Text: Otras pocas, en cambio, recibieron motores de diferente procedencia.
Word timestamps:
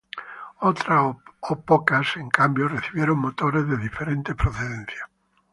Otras 0.61 1.15
pocas, 1.63 2.15
en 2.17 2.29
cambio, 2.31 2.67
recibieron 2.67 3.19
motores 3.19 3.67
de 3.67 3.77
diferente 3.77 4.33
procedencia. 4.33 5.07